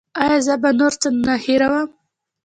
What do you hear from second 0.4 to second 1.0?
زه به نور